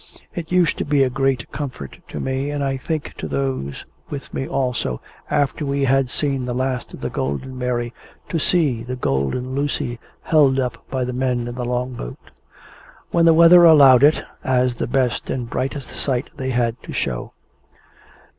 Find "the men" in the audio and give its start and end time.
11.03-11.47